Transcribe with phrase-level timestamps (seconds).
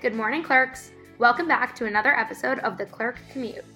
[0.00, 0.92] Good morning, clerks.
[1.18, 3.66] Welcome back to another episode of the Clerk Commute.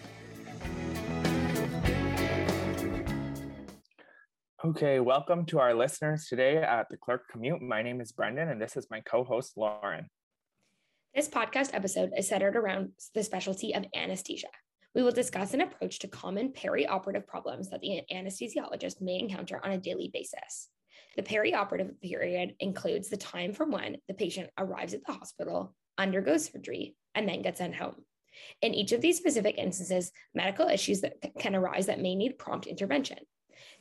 [4.65, 7.60] Okay, welcome to our listeners today at the Clerk Commute.
[7.60, 10.09] My name is Brendan, and this is my co host, Lauren.
[11.14, 14.48] This podcast episode is centered around the specialty of anesthesia.
[14.95, 19.72] We will discuss an approach to common perioperative problems that the anesthesiologist may encounter on
[19.72, 20.70] a daily basis.
[21.16, 26.46] The perioperative period includes the time from when the patient arrives at the hospital undergoes
[26.46, 28.05] surgery, and then gets sent home.
[28.62, 32.66] In each of these specific instances, medical issues that can arise that may need prompt
[32.66, 33.19] intervention.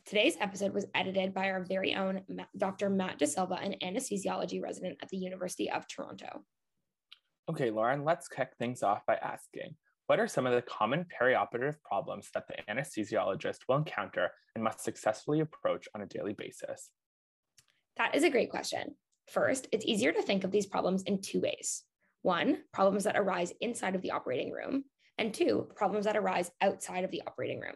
[0.05, 2.21] Today's episode was edited by our very own
[2.57, 2.89] Dr.
[2.89, 6.43] Matt DeSilva, an anesthesiology resident at the University of Toronto.
[7.49, 9.75] Okay, Lauren, let's kick things off by asking
[10.07, 14.83] what are some of the common perioperative problems that the anesthesiologist will encounter and must
[14.83, 16.89] successfully approach on a daily basis?
[17.97, 18.95] That is a great question.
[19.31, 21.83] First, it's easier to think of these problems in two ways.
[22.23, 24.85] One, problems that arise inside of the operating room,
[25.17, 27.75] and two, problems that arise outside of the operating room.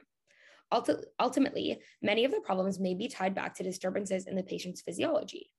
[1.20, 5.52] Ultimately, many of the problems may be tied back to disturbances in the patient's physiology.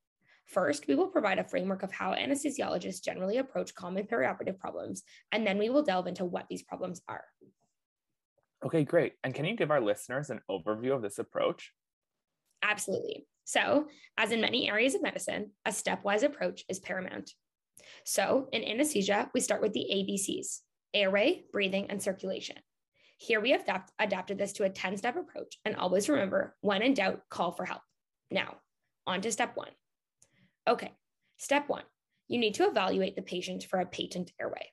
[0.47, 5.03] First, we will provide a framework of how anesthesiologists generally approach common perioperative problems,
[5.33, 7.25] and then we will delve into what these problems are.
[8.65, 9.13] Okay, great.
[9.23, 11.73] And can you give our listeners an overview of this approach?
[12.63, 13.27] Absolutely.
[13.45, 17.31] So, as in many areas of medicine, a stepwise approach is paramount.
[18.05, 20.61] So, in anesthesia, we start with the ABCs
[20.95, 22.57] airway, breathing, and circulation.
[23.19, 26.83] Here we have adapt- adapted this to a 10 step approach, and always remember when
[26.83, 27.83] in doubt, call for help.
[28.31, 28.57] Now,
[29.07, 29.73] on to step one.
[30.67, 30.93] Okay,
[31.37, 31.85] step one
[32.29, 34.71] you need to evaluate the patient for a patent airway.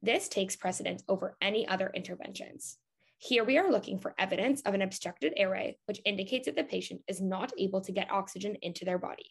[0.00, 2.78] This takes precedence over any other interventions.
[3.18, 7.02] Here we are looking for evidence of an obstructed airway, which indicates that the patient
[7.08, 9.26] is not able to get oxygen into their body.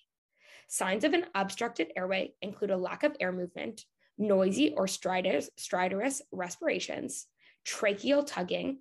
[0.68, 3.86] Signs of an obstructed airway include a lack of air movement,
[4.18, 7.26] noisy or stridorous, respirations,
[7.66, 8.80] tracheal tugging,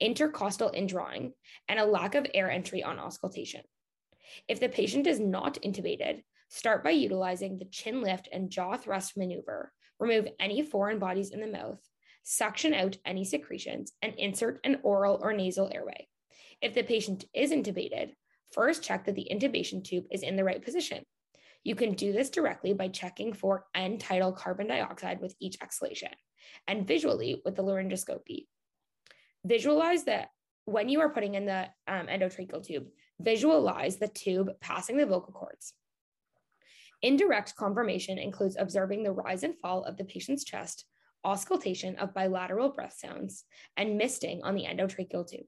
[0.00, 1.32] intercostal indrawing,
[1.68, 3.62] and a lack of air entry on auscultation.
[4.48, 9.16] If the patient is not intubated, start by utilizing the chin lift and jaw thrust
[9.16, 9.72] maneuver.
[10.00, 11.80] Remove any foreign bodies in the mouth,
[12.22, 16.08] suction out any secretions, and insert an oral or nasal airway.
[16.60, 18.12] If the patient is intubated,
[18.52, 21.04] first check that the intubation tube is in the right position.
[21.64, 26.10] You can do this directly by checking for end tidal carbon dioxide with each exhalation
[26.66, 28.46] and visually with the laryngoscopy.
[29.44, 30.30] Visualize that
[30.64, 32.86] when you are putting in the um, endotracheal tube,
[33.20, 35.72] visualize the tube passing the vocal cords.
[37.00, 40.84] Indirect confirmation includes observing the rise and fall of the patient's chest,
[41.24, 43.44] auscultation of bilateral breath sounds,
[43.76, 45.46] and misting on the endotracheal tube.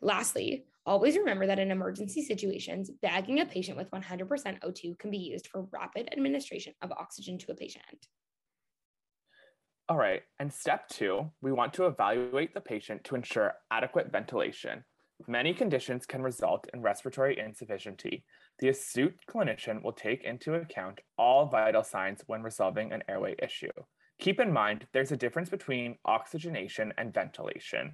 [0.00, 4.28] Lastly, always remember that in emergency situations, bagging a patient with 100%
[4.60, 8.06] O2 can be used for rapid administration of oxygen to a patient.
[9.88, 14.84] All right, and step two, we want to evaluate the patient to ensure adequate ventilation.
[15.28, 18.24] Many conditions can result in respiratory insufficiency.
[18.58, 23.70] The astute clinician will take into account all vital signs when resolving an airway issue.
[24.18, 27.92] Keep in mind, there's a difference between oxygenation and ventilation.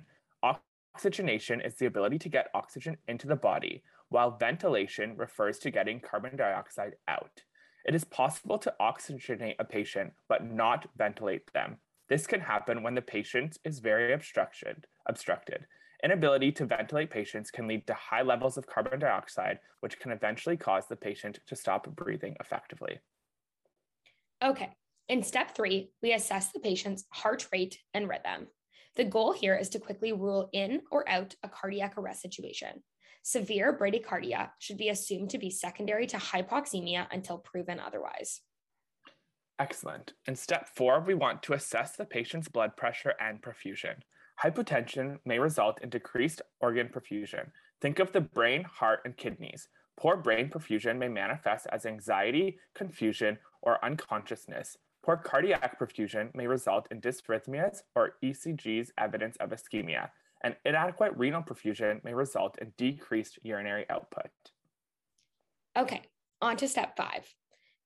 [0.99, 6.01] Oxygenation is the ability to get oxygen into the body, while ventilation refers to getting
[6.01, 7.45] carbon dioxide out.
[7.87, 11.77] It is possible to oxygenate a patient but not ventilate them.
[12.09, 14.89] This can happen when the patient is very obstructed.
[15.07, 15.67] obstructed.
[16.03, 20.57] Inability to ventilate patients can lead to high levels of carbon dioxide, which can eventually
[20.57, 22.99] cause the patient to stop breathing effectively.
[24.43, 24.71] Okay,
[25.09, 28.49] in step three, we assess the patient's heart rate and rhythm.
[28.99, 32.83] The goal here is to quickly rule in or out a cardiac arrest situation.
[33.23, 38.41] Severe bradycardia should be assumed to be secondary to hypoxemia until proven otherwise.
[39.61, 40.15] Excellent.
[40.27, 43.95] In step four, we want to assess the patient's blood pressure and perfusion.
[44.43, 47.51] Hypotension may result in decreased organ perfusion.
[47.81, 49.69] Think of the brain, heart, and kidneys.
[49.97, 54.77] Poor brain perfusion may manifest as anxiety, confusion, or unconsciousness.
[55.09, 60.11] Poor cardiac perfusion may result in dysrhythmias or ECG's evidence of ischemia,
[60.45, 64.29] and inadequate renal perfusion may result in decreased urinary output.
[65.79, 66.03] Okay,
[66.43, 67.27] on to step five.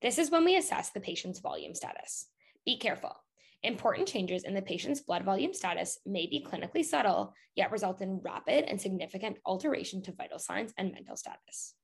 [0.00, 2.26] This is when we assess the patient's volume status.
[2.66, 3.14] Be careful.
[3.62, 8.18] Important changes in the patient's blood volume status may be clinically subtle, yet result in
[8.18, 11.74] rapid and significant alteration to vital signs and mental status.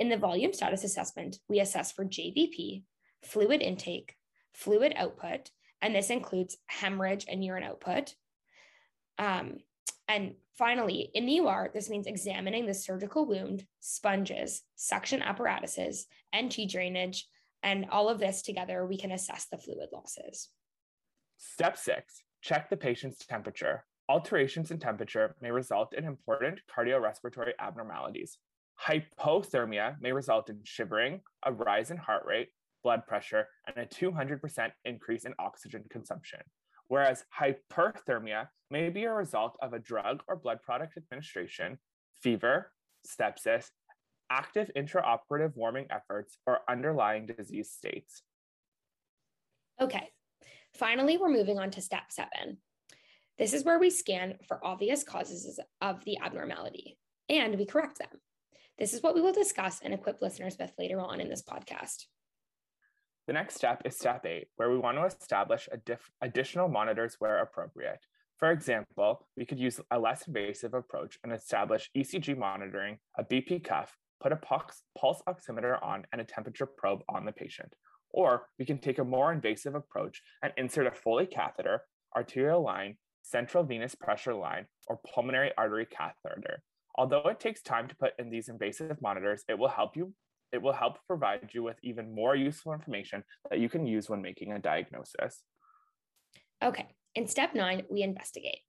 [0.00, 2.82] In the volume status assessment, we assess for JVP,
[3.22, 4.16] fluid intake,
[4.54, 5.50] fluid output,
[5.80, 8.14] and this includes hemorrhage and urine output.
[9.18, 9.58] Um,
[10.08, 16.68] and finally, in the OR, this means examining the surgical wound, sponges, suction apparatuses, NG
[16.68, 17.26] drainage,
[17.62, 20.48] And all of this together, we can assess the fluid losses.
[21.36, 23.84] Step six, check the patient's temperature.
[24.08, 28.38] Alterations in temperature may result in important cardiorespiratory abnormalities.
[28.86, 32.48] Hypothermia may result in shivering, a rise in heart rate,
[32.82, 36.40] blood pressure, and a 200% increase in oxygen consumption.
[36.88, 41.78] Whereas hyperthermia may be a result of a drug or blood product administration,
[42.14, 42.72] fever,
[43.06, 43.70] sepsis,
[44.30, 48.22] active intraoperative warming efforts, or underlying disease states.
[49.80, 50.08] Okay,
[50.74, 52.58] finally, we're moving on to step seven.
[53.38, 56.98] This is where we scan for obvious causes of the abnormality
[57.28, 58.08] and we correct them.
[58.78, 62.06] This is what we will discuss and equip listeners with later on in this podcast.
[63.28, 65.68] The next step is step eight, where we want to establish
[66.22, 67.98] additional monitors where appropriate.
[68.38, 73.64] For example, we could use a less invasive approach and establish ECG monitoring, a BP
[73.64, 74.82] cuff, put a pulse,
[75.28, 77.74] oximeter on, and a temperature probe on the patient.
[78.12, 81.82] Or we can take a more invasive approach and insert a Foley catheter,
[82.16, 86.62] arterial line, central venous pressure line, or pulmonary artery catheter.
[86.94, 90.14] Although it takes time to put in these invasive monitors, it will help you
[90.52, 94.22] it will help provide you with even more useful information that you can use when
[94.22, 95.42] making a diagnosis.
[96.62, 98.60] Okay, in step nine, we investigate.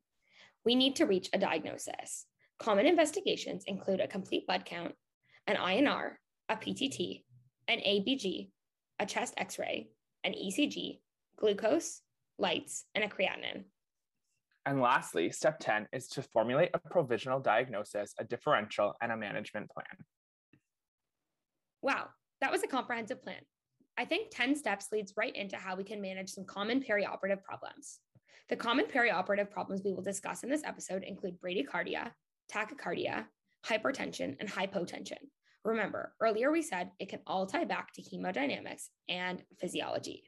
[0.65, 2.25] We need to reach a diagnosis.
[2.59, 4.93] Common investigations include a complete blood count,
[5.47, 6.13] an INR,
[6.49, 7.23] a PTT,
[7.67, 8.49] an ABG,
[8.99, 9.89] a chest x ray,
[10.23, 10.99] an ECG,
[11.37, 12.01] glucose,
[12.39, 13.63] lytes, and a creatinine.
[14.65, 19.69] And lastly, step 10 is to formulate a provisional diagnosis, a differential, and a management
[19.71, 19.85] plan.
[21.81, 22.07] Wow,
[22.41, 23.41] that was a comprehensive plan.
[23.97, 27.99] I think 10 steps leads right into how we can manage some common perioperative problems.
[28.49, 32.11] The common perioperative problems we will discuss in this episode include bradycardia,
[32.51, 33.25] tachycardia,
[33.65, 35.17] hypertension, and hypotension.
[35.65, 40.23] Remember, earlier we said it can all tie back to hemodynamics and physiology.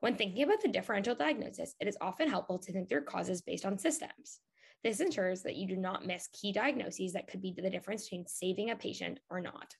[0.00, 3.64] When thinking about the differential diagnosis, it is often helpful to think through causes based
[3.64, 4.40] on systems.
[4.84, 8.26] This ensures that you do not miss key diagnoses that could be the difference between
[8.26, 9.74] saving a patient or not.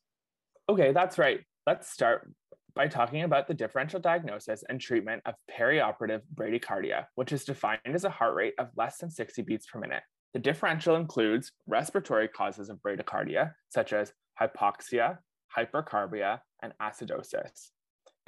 [0.68, 1.40] Okay, that's right.
[1.64, 2.28] Let's start
[2.74, 8.02] by talking about the differential diagnosis and treatment of perioperative bradycardia, which is defined as
[8.02, 10.02] a heart rate of less than 60 beats per minute.
[10.34, 15.18] The differential includes respiratory causes of bradycardia, such as hypoxia,
[15.56, 17.70] hypercarbia, and acidosis.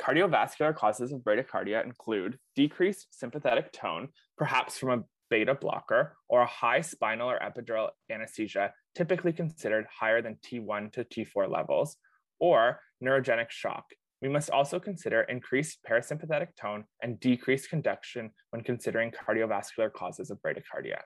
[0.00, 6.46] Cardiovascular causes of bradycardia include decreased sympathetic tone, perhaps from a beta blocker, or a
[6.46, 11.96] high spinal or epidural anesthesia, typically considered higher than T1 to T4 levels,
[12.40, 13.84] or neurogenic shock.
[14.20, 20.38] We must also consider increased parasympathetic tone and decreased conduction when considering cardiovascular causes of
[20.42, 20.98] bradycardia.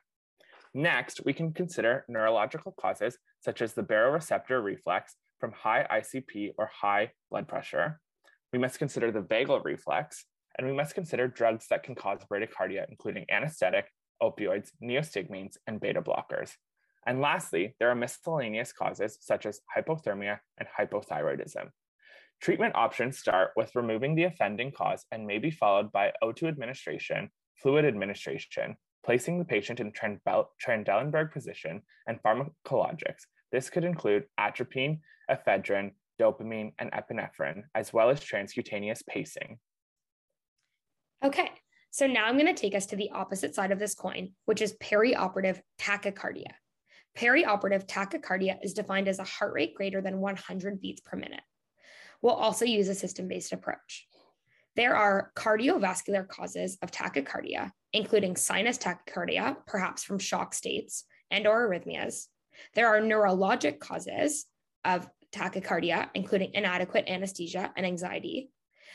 [0.75, 6.71] Next, we can consider neurological causes such as the baroreceptor reflex from high ICP or
[6.73, 8.01] high blood pressure.
[8.53, 10.25] We must consider the vagal reflex,
[10.57, 13.87] and we must consider drugs that can cause bradycardia, including anesthetic,
[14.23, 16.53] opioids, neostigmines, and beta blockers.
[17.07, 21.69] And lastly, there are miscellaneous causes such as hypothermia and hypothyroidism.
[22.41, 27.31] Treatment options start with removing the offending cause and may be followed by O2 administration,
[27.61, 33.23] fluid administration, placing the patient in Trendelenburg position, and pharmacologics.
[33.51, 35.01] This could include atropine,
[35.31, 39.59] ephedrine, dopamine, and epinephrine, as well as transcutaneous pacing.
[41.25, 41.51] Okay,
[41.91, 44.63] so now I'm going to take us to the opposite side of this coin, which
[44.63, 46.53] is perioperative tachycardia.
[47.17, 51.43] Perioperative tachycardia is defined as a heart rate greater than 100 beats per minute.
[52.23, 54.07] We'll also use a system based approach.
[54.77, 61.69] There are cardiovascular causes of tachycardia, including sinus tachycardia, perhaps from shock states and or
[61.69, 62.29] arrhythmias.
[62.75, 64.47] There are neurologic causes
[64.85, 68.51] of tachycardia, including inadequate anesthesia and anxiety.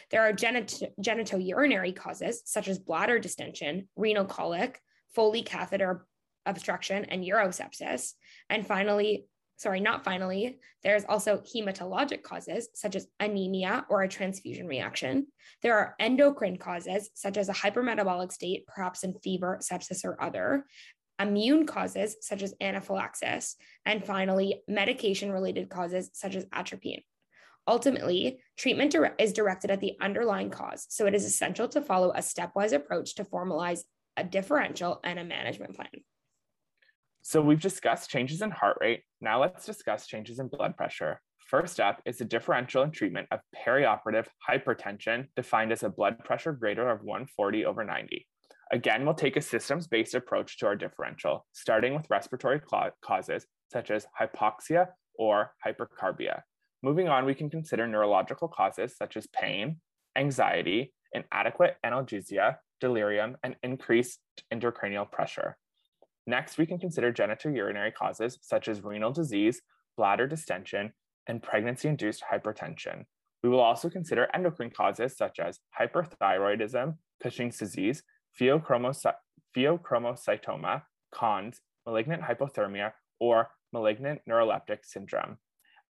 [0.10, 4.80] There are genit- genitourinary causes such as bladder distension, renal colic,
[5.14, 6.06] Foley catheter
[6.48, 8.14] obstruction, and urosepsis.
[8.50, 9.28] And finally,
[9.58, 15.28] sorry, not finally, there's also hematologic causes such as anemia or a transfusion reaction.
[15.62, 20.66] There are endocrine causes such as a hypermetabolic state, perhaps in fever, sepsis, or other.
[21.20, 27.02] Immune causes such as anaphylaxis, and finally, medication related causes such as atropine.
[27.68, 32.20] Ultimately, treatment is directed at the underlying cause, so it is essential to follow a
[32.20, 33.82] stepwise approach to formalize
[34.16, 35.90] a differential and a management plan.
[37.28, 39.02] So we've discussed changes in heart rate.
[39.20, 41.20] Now let's discuss changes in blood pressure.
[41.40, 46.54] First up is the differential in treatment of perioperative hypertension, defined as a blood pressure
[46.54, 48.26] greater of 140 over 90.
[48.72, 52.62] Again, we'll take a systems-based approach to our differential, starting with respiratory
[53.02, 54.88] causes such as hypoxia
[55.20, 56.44] or hypercarbia.
[56.82, 59.82] Moving on, we can consider neurological causes such as pain,
[60.16, 64.20] anxiety, inadequate analgesia, delirium, and increased
[64.54, 65.58] intracranial pressure.
[66.30, 69.62] Next, we can consider genitourinary causes such as renal disease,
[69.96, 70.92] bladder distension,
[71.26, 73.06] and pregnancy-induced hypertension.
[73.44, 78.04] We will also consider endocrine causes such as hyperthyroidism, Cushing's disease,
[78.40, 79.16] pheochromocy-
[79.56, 85.38] pheochromocytoma, Conn's, malignant hypothermia, or malignant neuroleptic syndrome.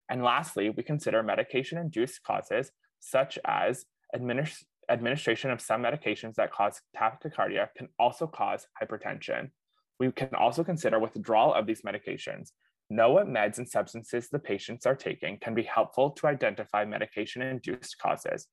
[0.09, 6.81] And lastly, we consider medication-induced causes such as administ- administration of some medications that cause
[6.95, 9.51] tachycardia can also cause hypertension.
[9.99, 12.51] We can also consider withdrawal of these medications.
[12.89, 17.97] Know what meds and substances the patients are taking can be helpful to identify medication-induced
[17.97, 18.47] causes.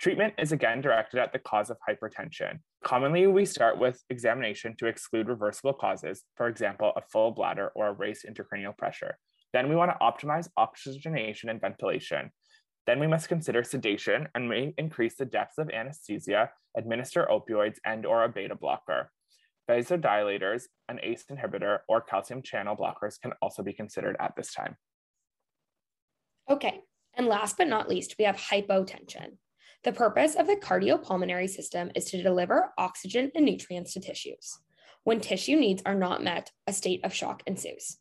[0.00, 2.58] Treatment is again directed at the cause of hypertension.
[2.82, 7.92] Commonly, we start with examination to exclude reversible causes, for example, a full bladder or
[7.92, 9.18] raised intracranial pressure.
[9.52, 12.30] Then we want to optimize oxygenation and ventilation.
[12.86, 18.04] Then we must consider sedation and may increase the depth of anesthesia, administer opioids and
[18.04, 19.10] or a beta blocker.
[19.68, 24.76] Vasodilators, an ACE inhibitor, or calcium channel blockers can also be considered at this time.
[26.50, 26.80] Okay,
[27.14, 29.38] and last but not least, we have hypotension.
[29.84, 34.58] The purpose of the cardiopulmonary system is to deliver oxygen and nutrients to tissues.
[35.04, 37.98] When tissue needs are not met, a state of shock ensues.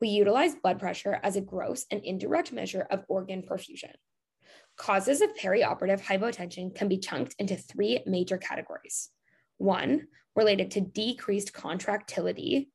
[0.00, 3.92] We utilize blood pressure as a gross and indirect measure of organ perfusion.
[4.76, 9.10] Causes of perioperative hypotension can be chunked into three major categories.
[9.58, 12.70] One, related to decreased contractility.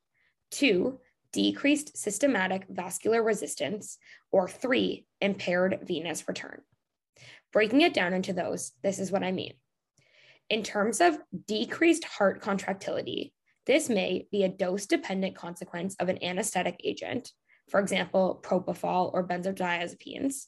[0.51, 0.99] Two,
[1.31, 3.97] decreased systematic vascular resistance.
[4.31, 6.61] Or three, impaired venous return.
[7.51, 9.53] Breaking it down into those, this is what I mean.
[10.49, 13.33] In terms of decreased heart contractility,
[13.65, 17.31] this may be a dose dependent consequence of an anesthetic agent,
[17.69, 20.45] for example, propofol or benzodiazepines.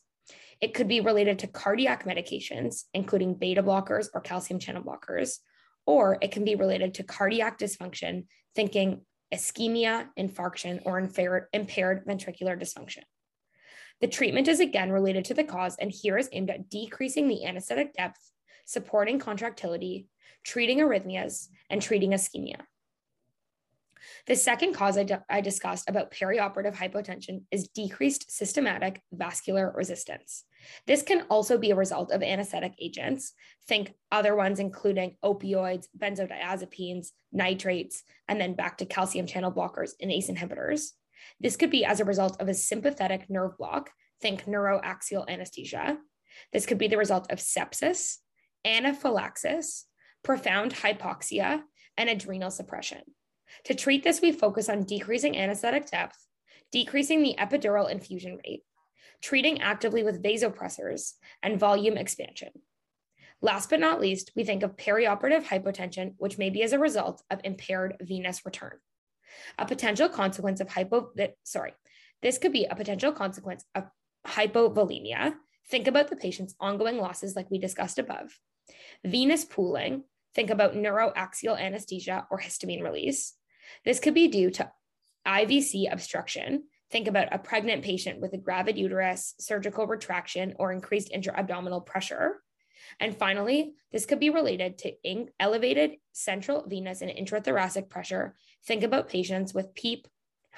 [0.59, 5.37] It could be related to cardiac medications, including beta blockers or calcium channel blockers,
[5.91, 8.23] or it can be related to cardiac dysfunction,
[8.55, 9.01] thinking
[9.33, 13.03] ischemia, infarction, or impaired, ventricular dysfunction.
[13.99, 17.45] The treatment is again related to the cause, and here is aimed at decreasing the
[17.45, 18.21] anesthetic depth,
[18.63, 20.07] supporting contractility,
[20.45, 22.61] treating arrhythmias, and treating ischemia.
[24.27, 30.43] The second cause I, I, discussed about perioperative hypotension is decreased systematic vascular resistance.
[30.85, 33.33] This can also be a result of anesthetic agents.
[33.67, 40.11] Think other ones, including opioids, benzodiazepines, nitrates, and then back to calcium channel blockers and
[40.11, 40.91] ACE inhibitors.
[41.39, 45.97] This could be as a result of a sympathetic nerve block, think neuroaxial anesthesia.
[46.53, 48.17] This could be the result of sepsis,
[48.65, 49.85] anaphylaxis,
[50.23, 51.63] profound hypoxia,
[51.97, 53.01] and adrenal suppression.
[53.65, 56.17] To treat this, we focus on decreasing anesthetic depth,
[56.71, 58.63] decreasing the epidural infusion rate,
[59.21, 62.49] treating actively with vasopressors, and volume expansion.
[63.41, 67.23] Last but not least, we think of perioperative hypotension, which may be as a result
[67.31, 68.77] of impaired venous return.
[69.57, 71.11] A potential consequence of hypo,
[71.43, 71.73] sorry,
[72.21, 73.85] this could be a potential consequence of
[74.27, 75.33] hypovolemia.
[75.69, 78.37] Think about the patient's ongoing losses, like we discussed above.
[79.03, 80.03] Venous pooling,
[80.35, 83.33] think about neuroaxial anesthesia or histamine release.
[83.85, 84.71] This could be due to
[85.27, 86.63] IVC obstruction.
[86.89, 92.41] Think about a pregnant patient with a gravid uterus, surgical retraction, or increased intra-abdominal pressure.
[92.99, 94.93] And finally, this could be related to
[95.39, 98.35] elevated central venous and intrathoracic pressure.
[98.65, 100.07] Think about patients with PEEP,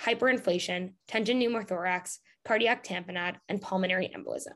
[0.01, 4.53] hyperinflation, tension pneumothorax, cardiac tamponade, and pulmonary embolism.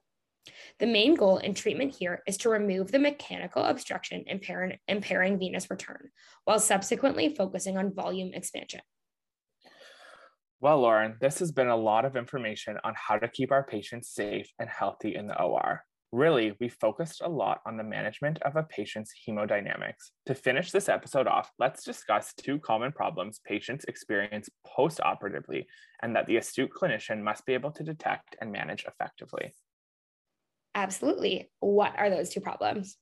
[0.80, 5.70] The main goal in treatment here is to remove the mechanical obstruction impairing, impairing venous
[5.70, 6.10] return,
[6.46, 8.82] while subsequently focusing on volume expansion.
[10.60, 14.10] Well, Lauren, this has been a lot of information on how to keep our patients
[14.10, 15.84] safe and healthy in the OR.
[16.12, 20.12] Really, we focused a lot on the management of a patient's hemodynamics.
[20.26, 25.68] To finish this episode off, let's discuss two common problems patients experience post-operatively
[26.02, 29.54] and that the astute clinician must be able to detect and manage effectively.
[30.78, 31.50] Absolutely.
[31.60, 32.98] What are those two problems?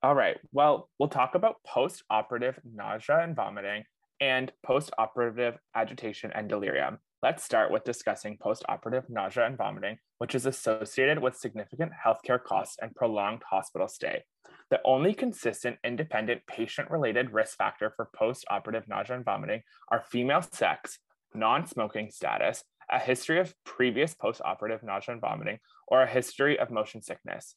[0.00, 0.36] All right.
[0.52, 3.82] Well, we'll talk about post-operative nausea and vomiting
[4.20, 6.98] and post-operative agitation and delirium.
[7.24, 12.76] Let's start with discussing post-operative nausea and vomiting, which is associated with significant healthcare costs
[12.80, 14.22] and prolonged hospital stay.
[14.70, 21.00] The only consistent independent patient-related risk factor for post-operative nausea and vomiting are female sex,
[21.34, 27.02] non-smoking status, a history of previous post-operative nausea and vomiting, or a history of motion
[27.02, 27.54] sickness.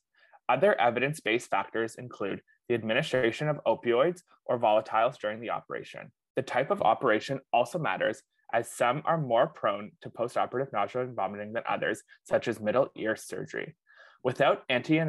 [0.48, 6.12] Other evidence-based factors include the administration of opioids or volatiles during the operation.
[6.36, 11.15] The type of operation also matters as some are more prone to postoperative nausea and
[11.15, 13.75] vomiting than others, such as middle ear surgery.
[14.24, 15.00] Without anti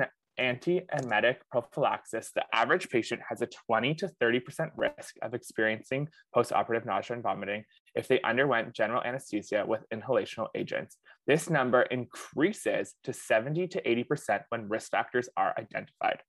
[0.40, 7.14] antiemetic prophylaxis, the average patient has a 20 to 30% risk of experiencing postoperative nausea
[7.14, 10.96] and vomiting if they underwent general anesthesia with inhalational agents.
[11.26, 16.22] This number increases to 70 to 80% when risk factors are identified.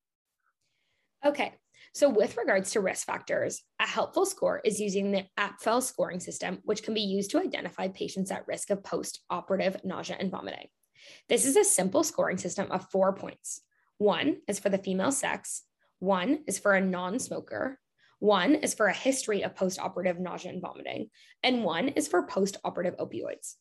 [1.26, 1.54] Okay,
[1.94, 6.60] so with regards to risk factors, a helpful score is using the APFEL scoring system,
[6.64, 10.68] which can be used to identify patients at risk of post-operative nausea and vomiting.
[11.30, 13.62] This is a simple scoring system of four points.
[14.02, 15.62] One is for the female sex,
[16.00, 17.80] one is for a non smoker,
[18.18, 21.12] one is for a history of post operative nausea and vomiting,
[21.44, 23.58] and one is for post operative opioids.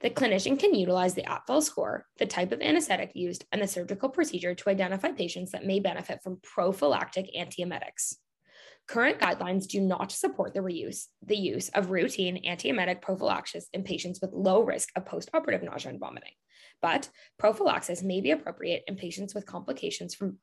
[0.00, 4.10] The clinician can utilize the APFEL score, the type of anesthetic used, and the surgical
[4.10, 8.16] procedure to identify patients that may benefit from prophylactic antiemetics.
[8.88, 14.20] Current guidelines do not support the reuse the use of routine antiemetic prophylaxis in patients
[14.20, 16.32] with low risk of postoperative nausea and vomiting
[16.82, 17.08] but
[17.38, 20.38] prophylaxis may be appropriate in patients with complications from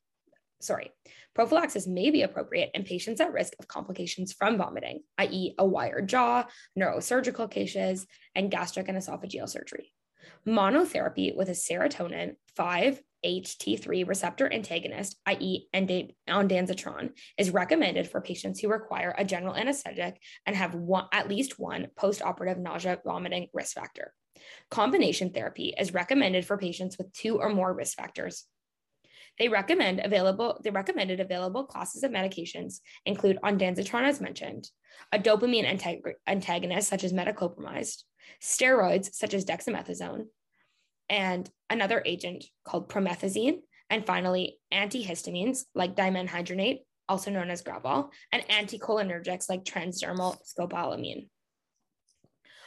[0.60, 0.92] sorry,
[1.34, 6.08] prophylaxis may be appropriate in patients at risk of complications from vomiting, i.e., a wired
[6.08, 6.44] jaw,
[6.78, 9.92] neurosurgical cases, and gastric and esophageal surgery.
[10.46, 19.14] Monotherapy with a serotonin 5-HT3 receptor antagonist, i.e., ondansetron, is recommended for patients who require
[19.16, 24.12] a general anesthetic and have one, at least one postoperative nausea vomiting risk factor.
[24.70, 28.44] Combination therapy is recommended for patients with two or more risk factors.
[29.38, 34.70] They recommend available, the recommended available classes of medications include ondansetron, as mentioned,
[35.12, 38.02] a dopamine antag- antagonist such as metoclopramide,
[38.42, 40.26] steroids such as dexamethasone,
[41.08, 43.58] and another agent called promethazine,
[43.90, 51.28] and finally antihistamines like dimenhydrinate, also known as Gravol, and anticholinergics like transdermal scopolamine.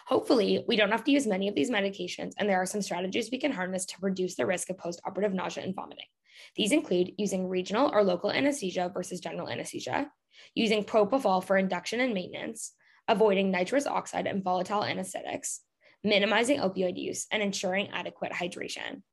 [0.09, 3.29] Hopefully, we don't have to use many of these medications, and there are some strategies
[3.31, 6.07] we can harness to reduce the risk of postoperative nausea and vomiting.
[6.55, 10.09] These include using regional or local anesthesia versus general anesthesia,
[10.55, 12.73] using propofol for induction and maintenance,
[13.07, 15.62] avoiding nitrous oxide and volatile anesthetics,
[16.03, 19.03] minimizing opioid use, and ensuring adequate hydration.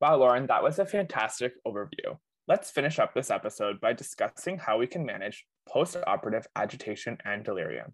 [0.00, 2.18] Wow, Lauren, that was a fantastic overview.
[2.48, 7.92] Let's finish up this episode by discussing how we can manage postoperative agitation and delirium.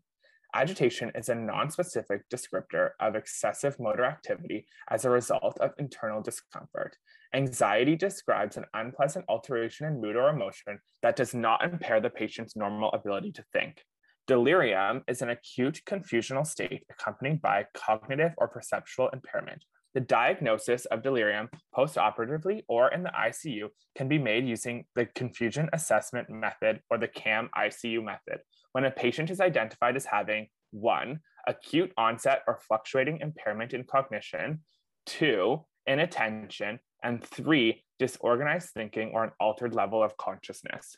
[0.57, 6.97] Agitation is a nonspecific descriptor of excessive motor activity as a result of internal discomfort.
[7.35, 12.57] Anxiety describes an unpleasant alteration in mood or emotion that does not impair the patient's
[12.57, 13.85] normal ability to think.
[14.27, 19.63] Delirium is an acute confusional state accompanied by cognitive or perceptual impairment.
[19.97, 25.71] The diagnosis of delirium postoperatively or in the ICU can be made using the confusion
[25.73, 28.41] assessment method or the CAM ICU method,
[28.73, 34.61] when a patient is identified as having one, acute onset or fluctuating impairment in cognition,
[35.07, 40.95] two, inattention, and three, disorganized thinking or an altered level of consciousness.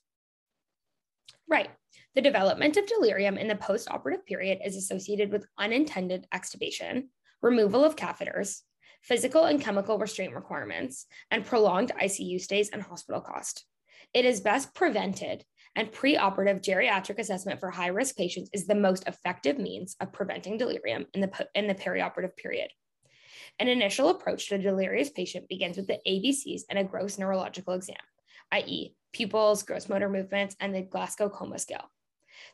[1.48, 1.70] Right.
[2.16, 7.04] The development of delirium in the postoperative period is associated with unintended extubation,
[7.40, 8.62] removal of catheters,
[9.02, 13.64] physical and chemical restraint requirements, and prolonged ICU stays and hospital cost.
[14.14, 15.44] It is best prevented
[15.76, 20.58] and preoperative geriatric assessment for high risk patients is the most effective means of preventing
[20.58, 22.70] delirium in the, in the perioperative period.
[23.58, 27.74] An initial approach to a delirious patient begins with the ABCs and a gross neurological
[27.74, 27.96] exam,
[28.52, 31.90] i.e., pupils, gross motor movements, and the Glasgow Coma Scale.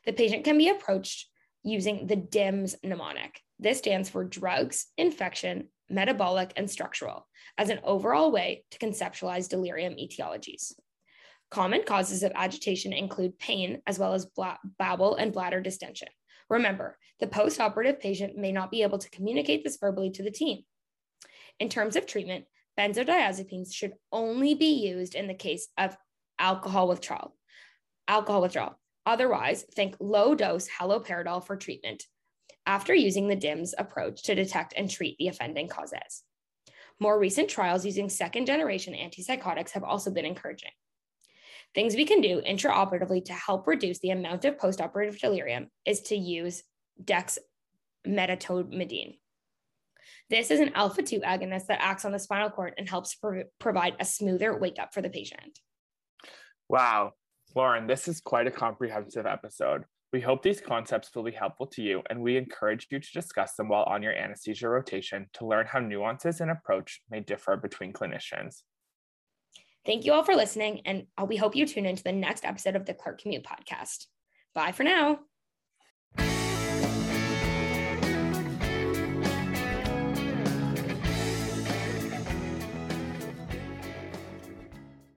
[0.07, 1.29] The patient can be approached
[1.63, 3.41] using the DIMS mnemonic.
[3.59, 7.27] This stands for drugs, infection, metabolic, and structural,
[7.59, 10.73] as an overall way to conceptualize delirium etiologies.
[11.51, 14.27] Common causes of agitation include pain as well as
[14.79, 16.09] bowel and bladder distension.
[16.51, 20.63] Remember, the postoperative patient may not be able to communicate this verbally to the team.
[21.61, 22.47] In terms of treatment,
[22.79, 25.97] benzodiazepines should only be used in the case of
[26.39, 27.37] alcohol withdrawal.
[28.09, 28.79] Alcohol withdrawal.
[29.07, 32.05] Otherwise, think low dose haloperidol for treatment
[32.67, 36.23] after using the DIMS approach to detect and treat the offending causes.
[37.01, 40.71] More recent trials using second generation antipsychotics have also been encouraging.
[41.75, 46.17] Things we can do intraoperatively to help reduce the amount of postoperative delirium is to
[46.17, 46.63] use
[47.03, 49.19] dexmedetomidine.
[50.31, 53.45] This is an alpha 2 agonist that acts on the spinal cord and helps pro-
[53.59, 55.59] provide a smoother wake up for the patient.
[56.69, 57.13] Wow,
[57.55, 59.85] Lauren, this is quite a comprehensive episode.
[60.15, 63.57] We hope these concepts will be helpful to you, and we encourage you to discuss
[63.57, 67.93] them while on your anesthesia rotation to learn how nuances in approach may differ between
[67.93, 68.63] clinicians.
[69.85, 72.87] Thank you all for listening, and we hope you tune into the next episode of
[72.87, 74.07] the Clerk Commute podcast.
[74.55, 75.19] Bye for now.